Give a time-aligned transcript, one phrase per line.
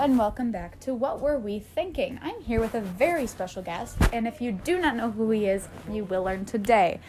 [0.00, 2.18] and welcome back to What Were We Thinking?
[2.22, 5.44] I'm here with a very special guest, and if you do not know who he
[5.44, 7.00] is, you will learn today.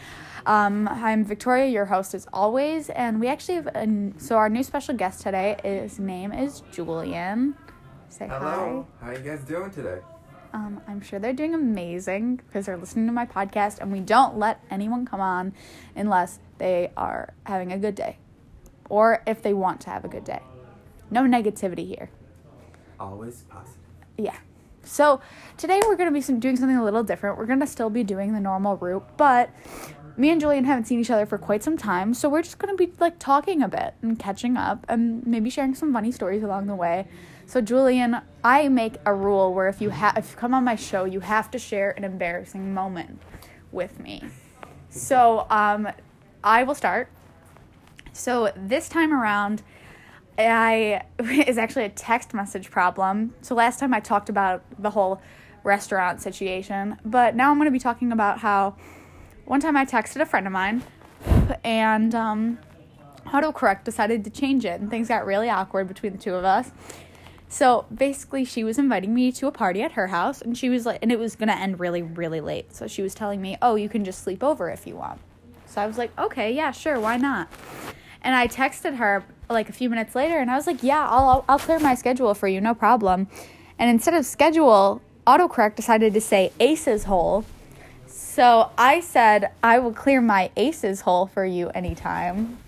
[0.44, 4.62] Um, I'm Victoria, your host as always, and we actually have a, so our new
[4.62, 5.56] special guest today.
[5.64, 7.56] His name is Julian.
[8.10, 8.38] Say hi.
[8.38, 8.86] Hello.
[9.00, 10.00] How are you guys doing today?
[10.52, 14.36] Um, I'm sure they're doing amazing because they're listening to my podcast, and we don't
[14.36, 15.54] let anyone come on
[15.96, 18.18] unless they are having a good day,
[18.90, 20.42] or if they want to have a good day.
[21.10, 22.10] No negativity here.
[23.02, 23.80] Always positive.
[24.16, 24.36] Yeah.
[24.84, 25.20] So
[25.56, 27.36] today we're going to be some, doing something a little different.
[27.36, 29.50] We're going to still be doing the normal route, but
[30.16, 32.76] me and Julian haven't seen each other for quite some time, so we're just going
[32.76, 36.44] to be like talking a bit and catching up and maybe sharing some funny stories
[36.44, 37.08] along the way.
[37.46, 40.76] So Julian, I make a rule where if you have if you come on my
[40.76, 43.20] show, you have to share an embarrassing moment
[43.72, 44.22] with me.
[44.90, 45.88] So, um
[46.44, 47.08] I will start.
[48.12, 49.62] So this time around,
[50.38, 53.34] I is actually a text message problem.
[53.42, 55.20] So last time I talked about the whole
[55.64, 58.76] restaurant situation, but now I'm going to be talking about how
[59.44, 60.82] one time I texted a friend of mine
[61.62, 62.58] and um,
[63.26, 66.70] autocorrect decided to change it and things got really awkward between the two of us.
[67.48, 70.86] So basically, she was inviting me to a party at her house, and she was
[70.86, 72.74] like, and it was gonna end really, really late.
[72.74, 75.20] So she was telling me, "Oh, you can just sleep over if you want."
[75.66, 77.52] So I was like, "Okay, yeah, sure, why not?"
[78.22, 81.44] And I texted her like a few minutes later, and I was like, "Yeah, I'll
[81.48, 83.28] I'll, clear my schedule for you, no problem."
[83.78, 87.44] And instead of schedule, autocorrect decided to say aces hole.
[88.06, 92.58] So I said, "I will clear my aces hole for you anytime."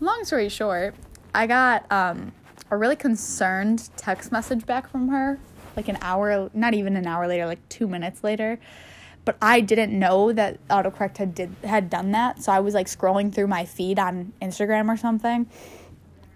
[0.00, 0.94] Long story short,
[1.34, 2.32] I got um,
[2.70, 5.38] a really concerned text message back from her,
[5.76, 8.58] like an hour, not even an hour later, like two minutes later.
[9.24, 12.88] But I didn't know that autocorrect had did had done that, so I was like
[12.88, 15.46] scrolling through my feed on Instagram or something.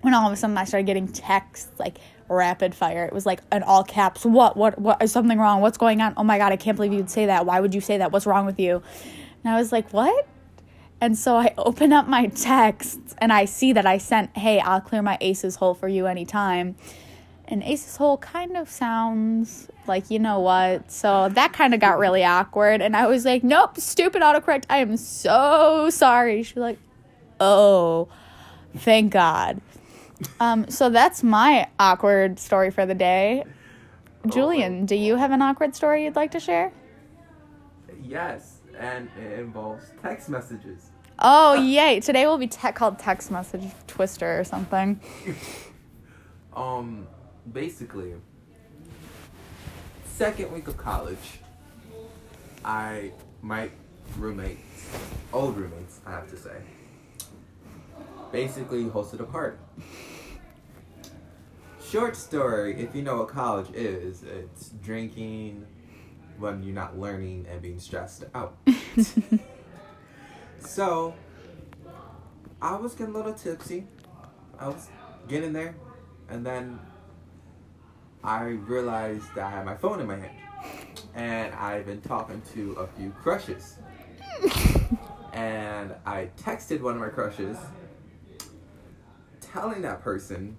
[0.03, 3.05] When all of a sudden I started getting texts like rapid fire.
[3.05, 4.25] It was like in all caps.
[4.25, 4.57] What?
[4.57, 4.79] What?
[4.79, 5.03] What?
[5.03, 5.61] Is something wrong?
[5.61, 6.15] What's going on?
[6.17, 6.53] Oh my god!
[6.53, 7.47] I can't believe you'd say that.
[7.47, 8.13] Why would you say that?
[8.13, 8.83] What's wrong with you?
[9.45, 10.27] And I was like, what?
[11.01, 14.81] And so I open up my texts and I see that I sent, hey, I'll
[14.81, 16.77] clear my aces hole for you anytime.
[17.49, 20.91] And aces hole kind of sounds like, you know what?
[20.91, 22.83] So that kind of got really awkward.
[22.83, 24.65] And I was like, nope, stupid autocorrect.
[24.69, 26.43] I am so sorry.
[26.43, 26.79] She's like,
[27.39, 28.09] oh,
[28.77, 29.61] thank God.
[30.41, 33.45] Um, so that's my awkward story for the day.
[34.27, 36.73] Julian, do you have an awkward story you'd like to share?
[38.03, 40.91] Yes, and it involves text messages.
[41.19, 42.01] Oh, yay.
[42.01, 45.01] Today will be te- called text message twister or something.
[46.57, 47.07] Um,
[47.53, 48.15] basically,
[50.05, 51.41] second week of college,
[52.65, 53.13] I,
[53.43, 53.71] my
[54.19, 54.89] roommates,
[55.33, 56.57] old roommates, I have to say,
[58.33, 59.59] basically hosted a party.
[61.89, 65.65] Short story, if you know what college is, it's drinking
[66.39, 68.57] when you're not learning and being stressed out.
[70.59, 71.15] so,
[72.61, 73.87] I was getting a little tipsy.
[74.59, 74.89] I was
[75.29, 75.77] getting there,
[76.29, 76.81] and then
[78.27, 80.37] I realized that I had my phone in my hand,
[81.15, 83.77] and I've been talking to a few crushes,
[85.33, 87.57] and I texted one of my crushes,
[89.41, 90.57] telling that person,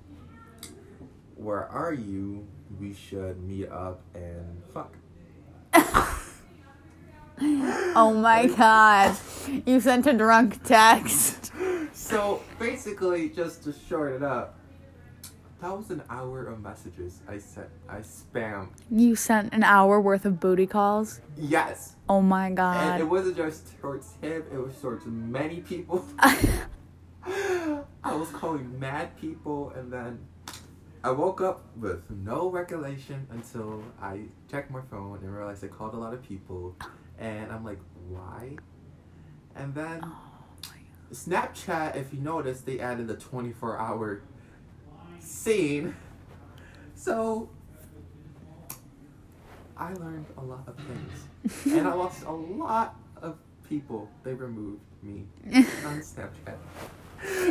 [1.35, 2.47] "Where are you?
[2.79, 4.95] We should meet up and fuck."
[7.99, 9.17] Oh my god.
[9.65, 11.51] You sent a drunk text.
[11.93, 14.56] So basically, just to short it up,
[15.61, 17.67] that was an hour of messages I sent.
[17.89, 18.69] I spammed.
[18.91, 21.21] You sent an hour worth of booty calls.
[21.35, 21.95] Yes.
[22.07, 22.93] Oh my god.
[22.93, 26.05] And it wasn't just towards him, it was towards many people.
[26.19, 30.19] I was calling mad people, and then
[31.03, 35.93] I woke up with no recollection until I checked my phone and realized I called
[35.93, 36.75] a lot of people.
[37.19, 38.57] And I'm like, why?
[39.55, 40.27] And then oh
[41.13, 44.21] Snapchat, if you notice, they added the 24 hour
[45.27, 45.95] scene.
[46.95, 47.49] So
[49.75, 51.65] I learned a lot of things.
[51.77, 53.37] and I lost a lot of
[53.67, 54.09] people.
[54.23, 55.25] They removed me
[55.85, 56.57] on Snapchat.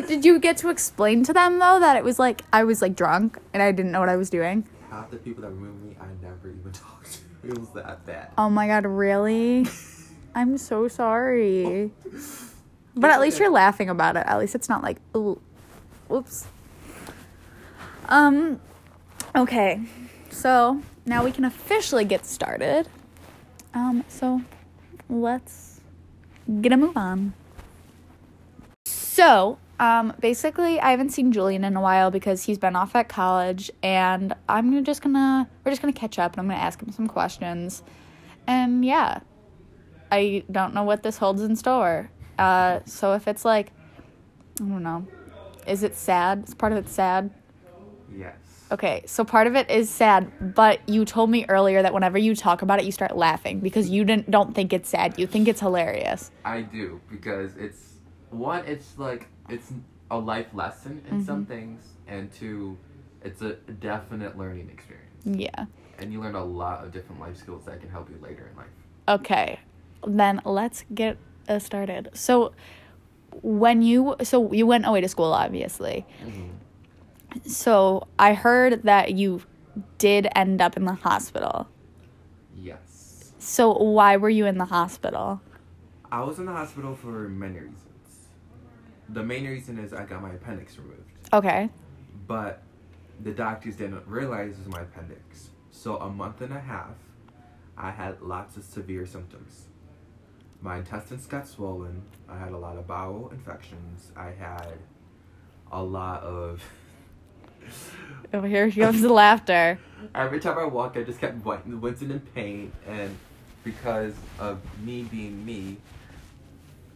[0.06, 2.94] Did you get to explain to them though that it was like I was like
[2.94, 4.66] drunk and I didn't know what I was doing?
[4.90, 7.48] Half the people that removed me, I never even talked to.
[7.48, 8.30] It was that bad.
[8.38, 9.66] Oh my god, really?
[10.34, 11.90] I'm so sorry.
[12.94, 14.24] But at least you're laughing about it.
[14.26, 15.40] At least it's not like, ooh,
[16.08, 16.46] whoops.
[18.08, 18.60] Um,
[19.34, 19.80] okay.
[20.30, 22.88] So now we can officially get started.
[23.74, 24.40] Um, so
[25.08, 25.80] let's
[26.60, 27.34] get a move on.
[28.84, 33.08] So Um, basically, I haven't seen Julian in a while because he's been off at
[33.08, 36.90] college, and I'm just gonna we're just gonna catch up, and I'm gonna ask him
[36.92, 37.82] some questions,
[38.46, 39.20] and yeah,
[40.10, 42.08] I don't know what this holds in store.
[42.38, 43.70] Uh, so if it's like,
[44.60, 45.06] I don't know,
[45.66, 46.44] is it sad?
[46.48, 47.30] Is part of it sad?
[48.16, 48.36] Yes.
[48.72, 52.34] Okay, so part of it is sad, but you told me earlier that whenever you
[52.34, 55.18] talk about it, you start laughing because you didn't don't think it's sad.
[55.18, 56.32] You think it's hilarious.
[56.44, 57.94] I do because it's
[58.30, 59.72] one, it's like it's
[60.10, 61.52] a life lesson in some Mm-hmm.
[61.52, 62.76] things, and two,
[63.22, 65.66] it's a definite learning experience, Yeah.
[65.98, 68.56] and you learn a lot of different life skills that can help you later in
[68.56, 68.66] life.
[69.08, 69.60] Okay,
[70.04, 71.18] then let's get
[71.48, 72.08] uh, started.
[72.14, 72.52] So,
[73.42, 76.04] when you so you went away to school, obviously.
[77.44, 79.42] So I heard that you
[79.98, 81.68] did end up in the hospital.
[82.56, 83.32] Yes.
[83.38, 85.40] So why were you in the hospital?
[86.10, 87.82] I was in the hospital for many reasons.
[89.08, 91.00] The main reason is I got my appendix removed,
[91.32, 91.68] Okay.
[92.26, 92.62] but
[93.22, 95.50] the doctors didn't realize it was my appendix.
[95.70, 96.96] So a month and a half,
[97.76, 99.66] I had lots of severe symptoms.
[100.60, 102.02] My intestines got swollen.
[102.28, 104.10] I had a lot of bowel infections.
[104.16, 104.78] I had
[105.70, 106.62] a lot of.
[108.32, 109.78] Oh, here she comes the laughter.
[110.14, 113.16] Every time I walked, I just kept wincing in pain, and
[113.64, 115.78] because of me being me,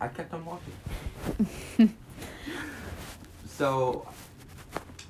[0.01, 1.97] I kept on walking.
[3.47, 4.07] so,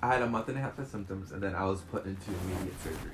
[0.03, 2.31] I had a month and a half of symptoms, and then I was put into
[2.31, 3.13] immediate surgery.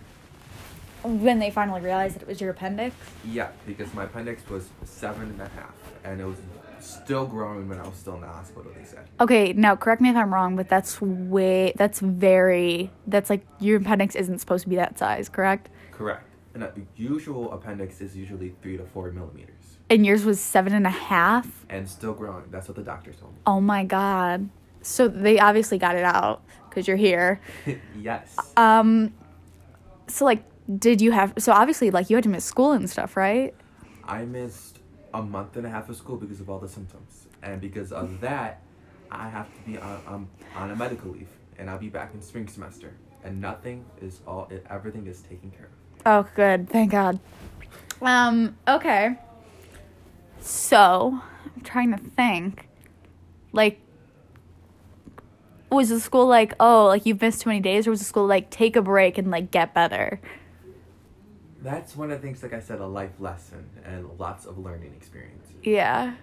[1.03, 2.97] When they finally realized that it was your appendix.
[3.25, 6.39] Yeah, because my appendix was seven and a half, and it was
[6.81, 8.70] still growing when I was still in the hospital.
[8.76, 9.08] They said.
[9.20, 13.78] Okay, now correct me if I'm wrong, but that's way that's very that's like your
[13.81, 15.69] appendix isn't supposed to be that size, correct?
[15.93, 16.25] Correct.
[16.55, 20.87] And a usual appendix is usually three to four millimeters, And yours was seven and
[20.87, 21.67] a half.
[21.69, 22.44] and still growing.
[22.50, 23.38] That's what the doctor told me.
[23.46, 24.49] Oh my god.
[24.82, 27.40] So they obviously got it out because you're here.
[28.00, 28.37] yes.
[28.56, 29.12] Um,
[30.08, 30.44] so like,
[30.78, 31.34] did you have?
[31.38, 33.55] So obviously, like, you had to miss school and stuff, right?
[34.05, 34.75] I missed
[35.17, 38.21] a month and a half of school because of all the symptoms, and because of
[38.21, 38.63] that,
[39.11, 41.29] I have to be on um, on a medical leave,
[41.59, 42.93] and I'll be back in spring semester,
[43.25, 45.73] and nothing is all everything is taken care of.
[46.05, 46.69] Oh, good.
[46.69, 47.19] Thank God.
[48.03, 48.57] Um.
[48.69, 49.17] Okay.
[50.41, 51.21] So
[51.55, 52.69] I'm trying to think.
[53.53, 53.81] Like,
[55.71, 58.27] was the school like, oh, like you've missed too many days, or was the school
[58.27, 60.21] like, take a break and like get better?
[61.67, 64.93] That's one of the things, like I said, a life lesson and lots of learning
[64.97, 65.49] experience.
[65.65, 66.15] Yeah.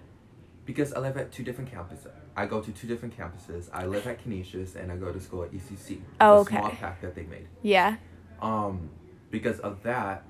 [0.65, 2.07] Because I live at two different campuses.
[2.37, 3.67] I go to two different campuses.
[3.73, 5.99] I live at Canisius and I go to school at ECC.
[6.21, 6.77] Oh, a small okay.
[6.77, 7.47] pack that they made.
[7.61, 7.97] Yeah.
[8.41, 8.89] Um,
[9.31, 10.23] because of that,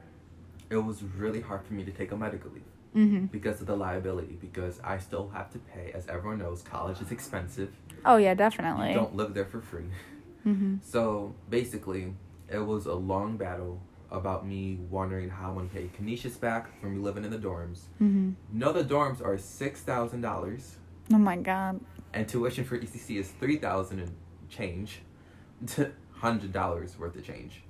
[0.71, 2.63] it was really hard for me to take a medical leave.
[2.95, 3.25] Mm-hmm.
[3.38, 7.12] because of the liability because I still have to pay as everyone knows college is
[7.12, 7.71] expensive
[8.06, 8.89] Oh yeah, definitely.
[8.89, 9.86] you don't live there for free
[10.45, 10.75] Mm-hmm.
[10.83, 12.13] so basically
[12.51, 16.88] it was a long battle about me wondering how I'm gonna pay Canisius back for
[16.88, 18.31] me living in the dorms Mm-hmm.
[18.51, 20.77] no the dorms are six thousand dollars
[21.11, 21.79] Oh my god.
[22.13, 24.11] and tuition for ECC is three thousand and
[24.50, 25.00] change
[26.13, 27.63] hundred dollars worth of change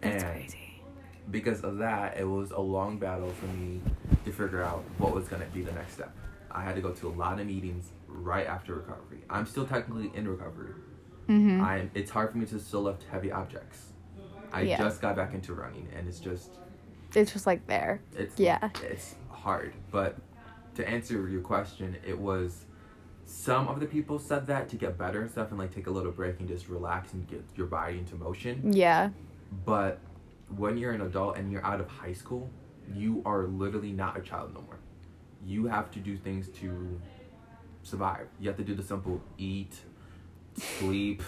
[0.00, 0.82] That's And crazy.
[1.30, 3.80] because of that, it was a long battle for me
[4.24, 6.14] to figure out what was going to be the next step.
[6.50, 9.18] I had to go to a lot of meetings right after recovery.
[9.30, 10.72] I'm still technically in recovery.
[11.28, 11.60] Mm-hmm.
[11.62, 11.90] I'm.
[11.94, 13.92] It's hard for me to still lift heavy objects.
[14.52, 14.78] I Yeah.
[14.78, 16.58] just got back into running, and it's just
[17.14, 18.00] It's just like there.
[18.16, 18.70] it's Yeah.
[18.82, 19.72] it's hard.
[19.90, 20.16] But
[20.76, 22.66] to answer your question, it was
[23.24, 25.90] some of the people said that to get better and stuff, and like take a
[25.90, 28.72] little break and just relax and get your body into motion.
[28.72, 29.10] Yeah.
[29.64, 29.98] But
[30.56, 32.50] when you're an adult and you're out of high school,
[32.92, 34.78] you are literally not a child no more.
[35.44, 37.00] You have to do things to
[37.82, 38.26] survive.
[38.40, 39.80] You have to do the simple eat,
[40.56, 41.22] sleep,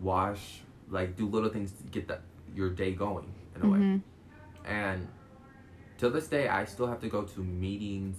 [0.00, 0.62] wash,
[0.94, 2.22] like do little things to get that
[2.54, 3.78] your day going in a way.
[3.78, 4.00] Mhm.
[4.64, 5.08] And
[5.98, 8.16] to this day, I still have to go to meetings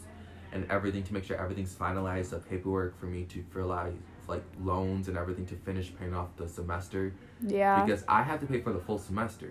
[0.51, 3.93] and everything to make sure everything's finalized, the paperwork for me to fill out
[4.27, 7.83] like loans and everything to finish paying off the semester Yeah.
[7.83, 9.49] because I have to pay for the full semester.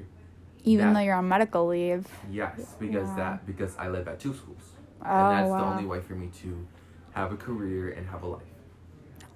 [0.65, 2.07] Even that- though you're on medical leave.
[2.31, 3.17] Yes, because Wow.
[3.17, 6.29] that because I live at two schools, Oh and that's the only way for me
[6.43, 6.67] to
[7.13, 8.43] have a career and have a life.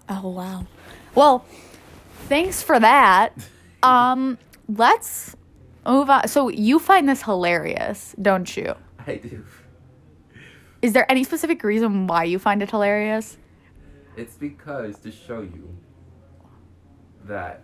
[0.09, 0.66] Oh wow.
[1.14, 1.45] Well,
[2.28, 3.33] thanks for that.
[3.82, 5.37] Um, let's
[5.87, 6.28] move on.
[6.28, 8.75] So you find this hilarious, don't you?
[9.06, 9.44] I do.
[10.82, 13.37] Is there any specific reason why you find it hilarious?
[14.16, 15.76] It's because to show you
[17.25, 17.62] that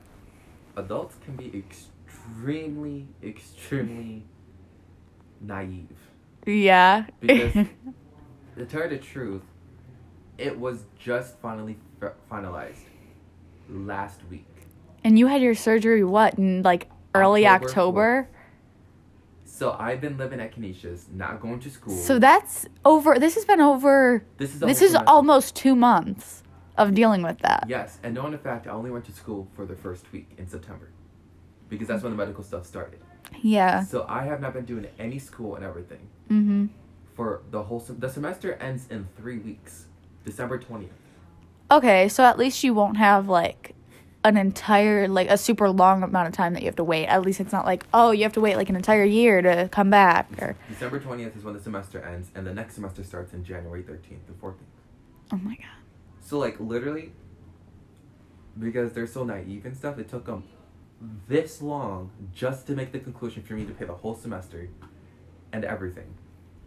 [0.76, 4.25] adults can be extremely, extremely
[5.40, 5.88] naive.
[6.47, 7.06] Yeah.
[7.21, 7.66] Because-
[8.56, 9.42] To tell you the truth,
[10.38, 12.85] it was just finally fi- finalized
[13.68, 14.47] last week.
[15.05, 18.29] And you had your surgery what in like early October October?
[19.45, 21.95] So I've been living at Canisius, not going to school.
[21.97, 23.19] So that's over.
[23.19, 24.25] This has been over.
[24.39, 25.09] this is This is semester.
[25.09, 26.43] almost two months
[26.77, 27.67] of dealing with that.
[27.69, 30.49] Yes, and knowing the fact, I only went to school for the first week in
[30.49, 30.89] September,
[31.69, 32.99] because that's when the medical stuff started.
[33.43, 33.85] Yeah.
[33.85, 36.67] So I have not been doing any school and everything Mm-hmm.
[37.15, 37.79] for the whole.
[37.79, 39.87] Sem- the semester ends in three weeks,
[40.25, 40.91] December twentieth.
[41.71, 43.75] Okay, so at least you won't have like
[44.25, 47.07] an entire like a super long amount of time that you have to wait.
[47.07, 49.69] At least it's not like oh you have to wait like an entire year to
[49.71, 53.33] come back or December twentieth is when the semester ends, and the next semester starts
[53.35, 54.69] in January thirteenth and fourteenth.
[55.33, 55.66] oh my god.
[56.21, 57.12] So like literally,
[58.59, 60.45] because they're so naive and stuff, it took them
[61.28, 64.69] this long just to make the conclusion for me to pay the whole semester
[65.52, 66.14] and everything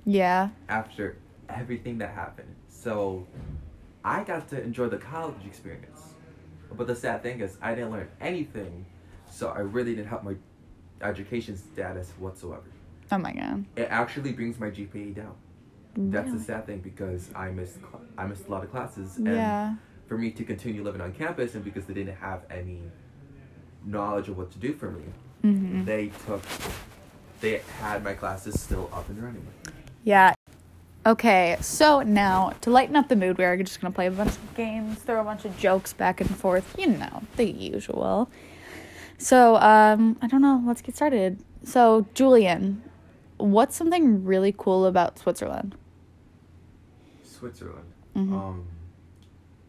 [0.05, 0.49] Yeah.
[0.69, 1.17] after
[1.49, 2.53] everything that happened.
[2.69, 3.25] So
[4.05, 6.13] I got to enjoy the college experience.
[6.75, 8.85] But the sad thing is I didn't learn anything,
[9.31, 10.35] so I really didn't help my
[11.01, 12.63] education status whatsoever.
[13.11, 13.65] Oh my god.
[13.75, 15.35] It actually brings my GPA down.
[15.99, 19.27] That's the sad thing because I missed cl- I missed a lot of classes and
[19.27, 19.75] Yeah.
[20.07, 22.81] for me to continue living on campus and because they didn't have any
[23.83, 25.03] knowledge of what to do for me,
[25.43, 25.85] Mm-hmm.
[25.85, 26.43] they took
[27.41, 29.45] they had my classes still up and running.
[30.03, 30.33] Yeah.
[31.07, 34.31] Okay, so now to lighten up the mood, we are just gonna play a bunch
[34.31, 36.75] of games, throw a bunch of jokes back and forth.
[36.77, 38.29] You know, the usual.
[39.17, 40.61] So, um, I don't know.
[40.65, 41.39] Let's get started.
[41.63, 42.83] So, Julian,
[43.37, 45.77] what's something really cool about Switzerland?
[47.23, 47.87] Switzerland.
[48.13, 48.33] Mhm.
[48.33, 48.67] Um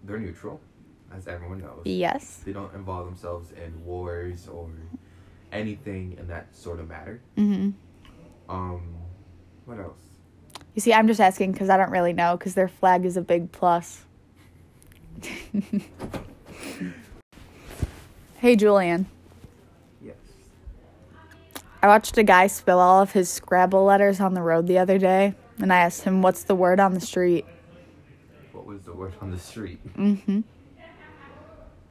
[0.02, 0.60] they're neutral,
[1.14, 1.82] as everyone knows.
[1.84, 2.40] Yes.
[2.44, 4.68] They don't involve themselves in wars or
[5.52, 7.20] anything in that sort of matter.
[7.36, 7.70] Mm-hmm.
[8.50, 8.96] Um
[9.64, 10.07] what else?
[10.78, 13.20] You see, I'm just asking because I don't really know because their flag is a
[13.20, 14.04] big plus.
[18.38, 19.08] hey, Julian.
[20.00, 20.14] Yes.
[21.82, 24.98] I watched a guy spill all of his Scrabble letters on the road the other
[24.98, 27.44] day, and I asked him, What's the word on the street?
[28.52, 29.80] What was the word on the street?
[29.96, 30.40] Mm hmm.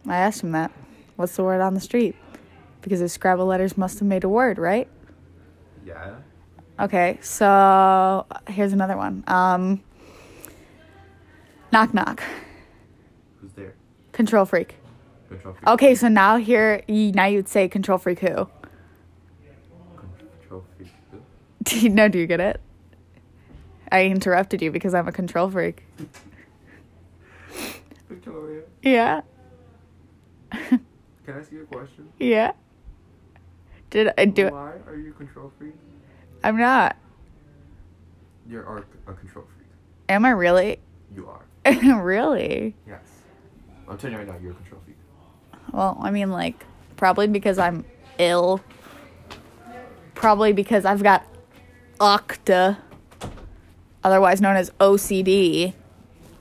[0.09, 0.71] I asked him that.
[1.17, 2.15] What's the word on the street?
[2.79, 4.87] Because his Scrabble letters must have made a word, right?
[5.85, 6.19] Yeah.
[6.79, 9.23] Okay, so here's another one.
[9.27, 9.81] Um,
[11.71, 12.21] knock knock.
[13.41, 13.73] Who's there?
[14.11, 14.75] Control freak.
[15.27, 15.67] Control freak.
[15.67, 18.47] Okay, so now here, now you'd say control freak who?
[19.97, 20.89] Control freak.
[21.11, 21.19] Who?
[21.63, 22.07] Do you know?
[22.07, 22.61] Do you get it?
[23.91, 25.83] I interrupted you because I'm a control freak.
[28.07, 28.61] Victoria.
[28.83, 29.21] Yeah.
[30.51, 30.81] Can
[31.27, 32.09] I ask you a question?
[32.19, 32.51] Yeah.
[33.89, 34.53] Did I do it?
[34.53, 35.73] Why are you control freak?
[36.43, 36.95] I'm not.
[38.47, 39.67] You're a, a control freak.
[40.09, 40.79] Am I really?
[41.13, 41.45] You are.
[42.01, 42.75] really?
[42.87, 43.01] Yes.
[43.87, 44.97] I'm telling you right now, you're a control freak.
[45.73, 46.65] Well, I mean, like,
[46.95, 47.85] probably because I'm
[48.17, 48.61] ill.
[50.15, 51.25] Probably because I've got
[51.99, 52.77] OCTA,
[54.03, 55.67] otherwise known as OCD.
[55.67, 55.75] Echo.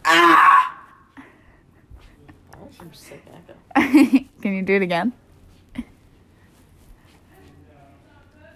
[0.05, 0.83] Ah!
[3.77, 5.13] Can you do it again?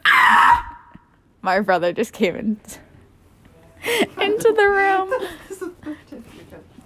[0.06, 0.59] Ah!
[1.42, 2.60] My brother just came in
[4.20, 5.66] into the room.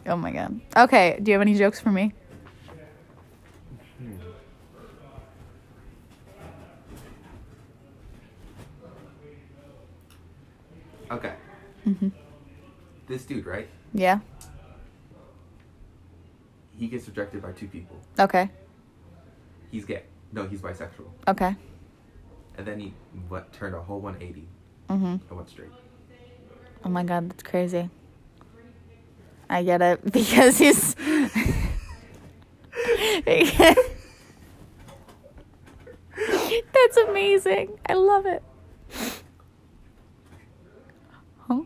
[0.07, 0.61] Oh my god.
[0.77, 2.13] Okay, do you have any jokes for me?
[11.11, 11.35] Okay.
[11.87, 12.13] Mhm.
[13.07, 13.69] This dude, right?
[13.93, 14.21] Yeah.
[16.77, 17.97] He gets rejected by two people.
[18.19, 18.51] Okay.
[19.71, 20.03] He's gay.
[20.33, 21.11] No, he's bisexual.
[21.29, 21.55] Okay.
[22.57, 22.95] And then he
[23.29, 24.47] what turned a whole 180
[24.89, 25.21] Mhm.
[25.29, 25.71] and went straight.
[26.85, 27.89] Oh my god, that's crazy.
[29.49, 30.95] I get it because he's.
[36.15, 37.79] that's amazing.
[37.89, 38.43] I love it.
[41.49, 41.61] Huh?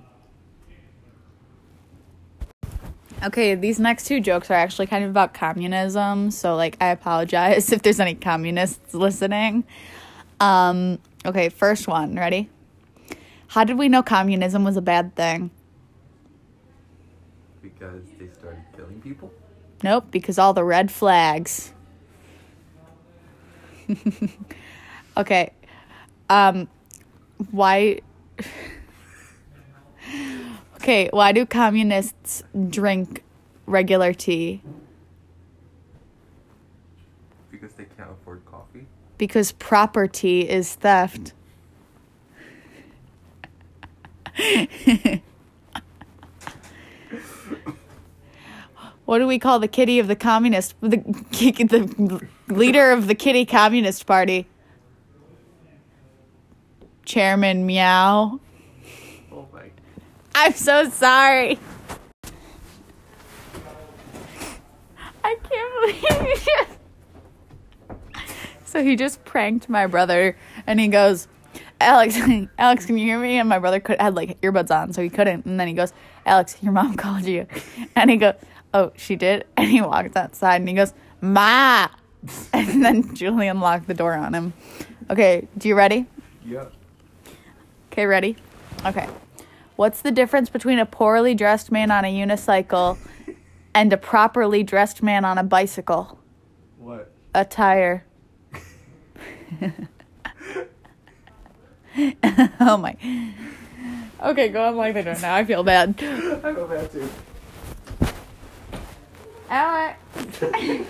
[3.24, 7.72] Okay, these next two jokes are actually kind of about communism, so like I apologize
[7.72, 9.64] if there's any communists listening.
[10.40, 12.48] Um, okay, first one, ready?
[13.48, 15.50] How did we know communism was a bad thing?
[17.62, 19.32] Because they started killing people.
[19.82, 21.72] Nope, because all the red flags.
[25.16, 25.52] okay.
[26.28, 26.68] Um
[27.50, 28.00] why
[30.76, 33.22] Okay, why do communists drink
[33.66, 34.62] regular tea?
[37.50, 38.86] Because they can't afford coffee.
[39.18, 41.34] Because property is theft.
[49.08, 50.98] What do we call the kitty of the communist the
[51.30, 54.46] the leader of the kitty communist party?
[57.06, 58.38] Chairman Meow.
[59.32, 59.70] Oh my.
[60.34, 61.58] I'm so sorry.
[65.24, 66.77] I can't believe you just.
[68.78, 71.26] So he just pranked my brother, and he goes,
[71.80, 72.16] "Alex,
[72.58, 75.08] Alex, can you hear me?" And my brother could had like earbuds on, so he
[75.08, 75.46] couldn't.
[75.46, 75.92] And then he goes,
[76.24, 77.48] "Alex, your mom called you,"
[77.96, 78.34] and he goes,
[78.72, 81.88] "Oh, she did." And he walks outside, and he goes, "Ma,"
[82.52, 84.52] and then Julian locked the door on him.
[85.10, 86.06] Okay, do you ready?
[86.46, 86.72] Yep.
[87.90, 88.36] Okay, ready?
[88.86, 89.08] Okay.
[89.74, 92.96] What's the difference between a poorly dressed man on a unicycle
[93.74, 96.20] and a properly dressed man on a bicycle?
[96.78, 97.10] What?
[97.34, 98.04] A tire.
[102.60, 102.96] oh my.
[104.22, 105.34] Okay, go on like the door now.
[105.34, 105.94] I feel bad.
[105.98, 107.08] I feel bad too.
[109.50, 109.98] Alex.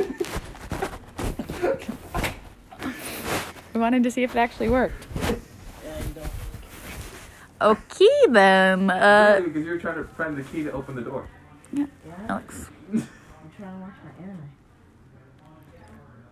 [3.75, 5.07] we wanted to see if it actually worked.
[7.61, 8.91] Uh, Okay then.
[8.91, 11.27] Uh, because you were trying to find the key to open the door.
[11.73, 11.87] yeah,
[12.29, 13.09] Alex, I'm
[13.57, 14.51] trying to watch my anime.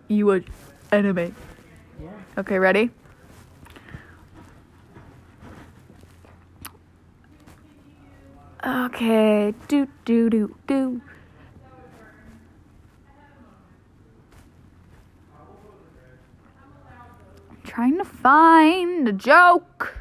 [0.07, 0.45] you would
[0.91, 1.35] anime.
[2.37, 2.91] Okay, ready?
[8.63, 11.01] Okay, do do do do.
[17.49, 19.97] I'm trying to find a joke,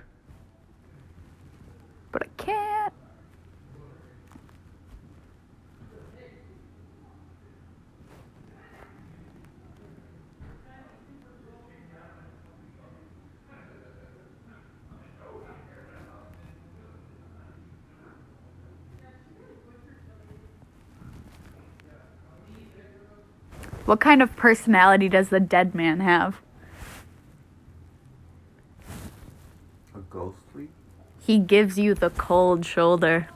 [2.12, 2.75] but I can't.
[23.86, 26.40] What kind of personality does the dead man have?
[29.94, 30.68] A ghostly?
[31.24, 33.28] He gives you the cold shoulder.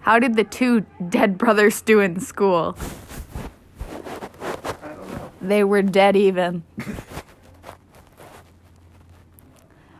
[0.00, 2.76] How did the two dead brothers do in school?
[4.82, 5.30] I don't know.
[5.40, 6.64] They were dead even.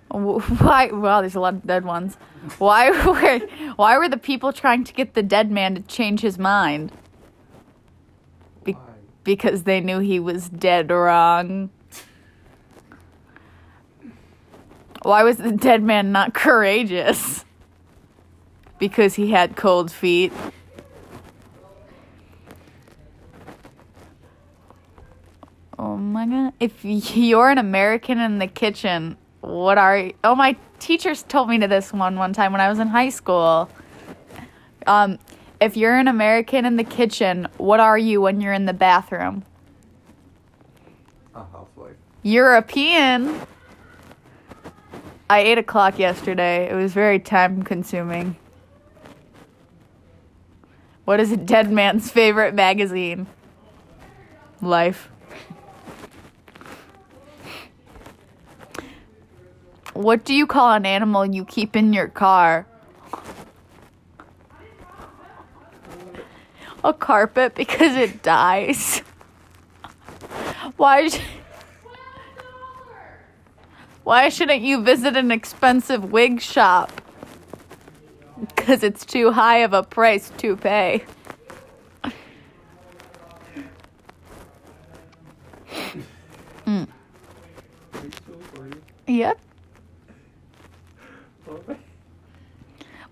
[0.09, 0.91] Why?
[0.93, 2.17] Wow, there's a lot of dead ones.
[2.59, 3.39] Why were
[3.77, 6.93] Why were the people trying to get the dead man to change his mind?
[9.23, 11.71] Because they knew he was dead wrong.
[15.03, 17.45] Why was the dead man not courageous?
[18.79, 20.33] Because he had cold feet.
[25.79, 26.53] Oh my god.
[26.61, 30.13] If you're an American in the kitchen, what are you?
[30.23, 33.09] Oh, my teachers told me to this one one time when I was in high
[33.09, 33.71] school.
[34.87, 35.19] Um,
[35.61, 39.45] if you're an American in the kitchen, what are you when you're in the bathroom?
[41.35, 41.97] A housewife.
[42.23, 43.41] European.
[45.29, 46.69] I ate o'clock yesterday.
[46.71, 48.37] It was very time consuming.
[51.05, 53.27] What is a dead man's favorite magazine?
[54.63, 55.09] Life.
[59.93, 62.67] What do you call an animal you keep in your car?
[66.83, 69.03] A carpet because it dies.
[70.77, 71.09] Why?
[71.09, 71.21] sh-
[74.05, 76.91] Why shouldn't you visit an expensive wig shop?
[78.57, 81.05] Because it's too high of a price to pay.
[86.67, 86.89] Mm.
[89.07, 89.39] Yep.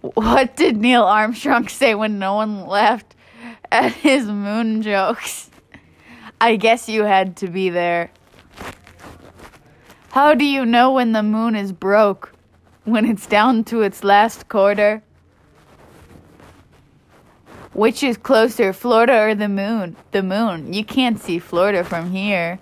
[0.00, 3.14] What did Neil Armstrong say when no one laughed
[3.72, 5.50] at his moon jokes?
[6.40, 8.10] I guess you had to be there.
[10.10, 12.32] How do you know when the moon is broke?
[12.84, 15.02] When it's down to its last quarter?
[17.74, 19.96] Which is closer, Florida or the moon?
[20.12, 20.72] The moon.
[20.72, 22.58] You can't see Florida from here.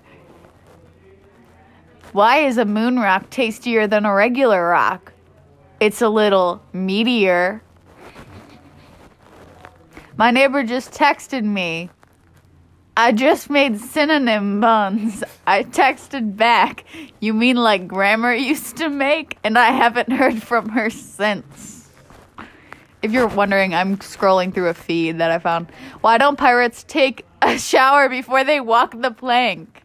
[2.11, 5.13] Why is a moon rock tastier than a regular rock?
[5.79, 7.61] It's a little meatier.
[10.17, 11.91] My neighbor just texted me.
[12.95, 15.23] I just made synonym buns.
[15.45, 16.85] I texted back.
[17.19, 19.37] You mean like grammar used to make?
[19.43, 21.87] And I haven't heard from her since.
[23.03, 25.67] If you're wondering, I'm scrolling through a feed that I found.
[26.01, 29.83] Why don't pirates take a shower before they walk the plank?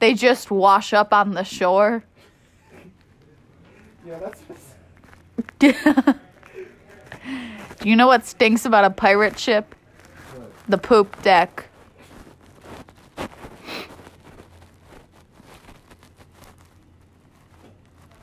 [0.00, 2.02] They just wash up on the shore.
[4.04, 4.18] Yeah,
[5.60, 6.16] that's.
[7.86, 9.72] You know what stinks about a pirate ship?
[10.66, 11.68] The poop deck.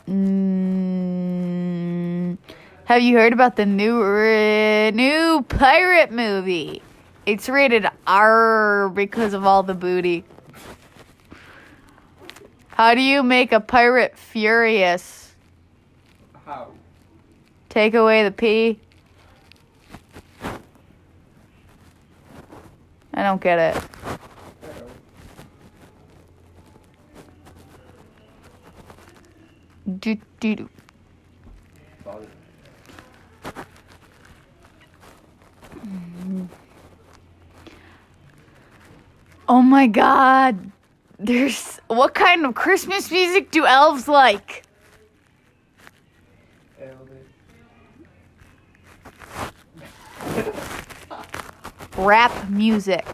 [0.06, 1.18] Mm,
[2.84, 6.82] have you heard about the new uh, new pirate movie?
[7.26, 10.26] It's rated R because of all the booty.
[12.68, 15.36] How do you make a pirate furious?
[16.46, 16.68] How?
[17.70, 18.82] Take away the P.
[23.14, 23.84] I don't get it.
[30.00, 30.70] Do, do, do.
[39.48, 40.72] Oh my god.
[41.20, 44.64] There's what kind of Christmas music do elves like?
[52.04, 53.06] Rap music.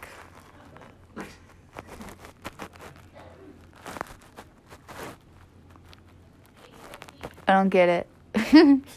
[7.46, 8.06] I don't get it.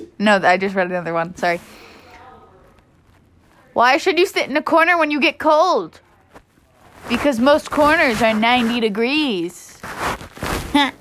[0.19, 1.35] no, I just read another one.
[1.35, 1.61] Sorry.
[3.73, 6.01] Why should you sit in a corner when you get cold?
[7.07, 9.79] Because most corners are 90 degrees.
[10.73, 10.91] yeah,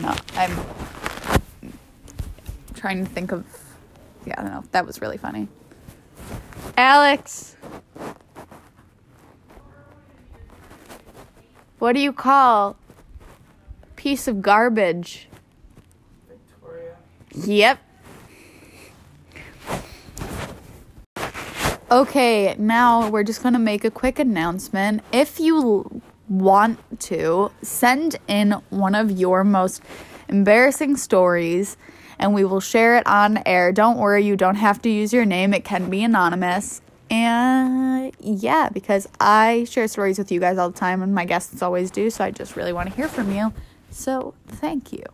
[0.00, 0.58] no, I'm
[2.74, 3.44] trying to think of.
[4.26, 4.64] Yeah, I don't know.
[4.72, 5.46] That was really funny.
[6.76, 7.56] Alex.
[11.78, 12.76] What do you call
[13.82, 15.28] a piece of garbage?
[16.28, 16.96] Victoria.
[17.34, 17.78] Yep.
[21.90, 25.02] Okay, now we're just going to make a quick announcement.
[25.12, 29.82] If you want to, send in one of your most
[30.28, 31.76] embarrassing stories
[32.18, 33.72] and we will share it on air.
[33.72, 36.80] Don't worry, you don't have to use your name, it can be anonymous.
[37.10, 41.62] And yeah, because I share stories with you guys all the time and my guests
[41.62, 43.52] always do, so I just really want to hear from you.
[43.90, 45.04] So, thank you.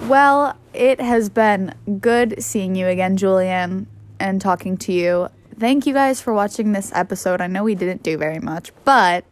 [0.00, 3.86] Well, it has been good seeing you again, Julian,
[4.18, 5.28] and talking to you.
[5.58, 7.40] Thank you guys for watching this episode.
[7.40, 9.24] I know we didn't do very much, but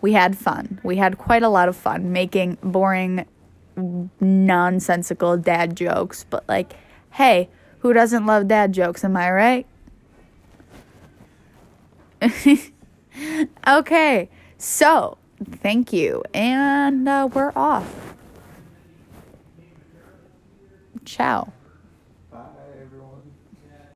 [0.00, 0.80] we had fun.
[0.82, 3.26] We had quite a lot of fun making boring,
[4.20, 6.24] nonsensical dad jokes.
[6.28, 6.74] But, like,
[7.12, 7.48] hey,
[7.80, 9.04] who doesn't love dad jokes?
[9.04, 9.66] Am I right?
[13.68, 18.14] okay, so thank you, and uh, we're off.
[21.04, 21.52] Ciao.